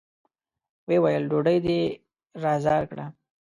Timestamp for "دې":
1.65-1.79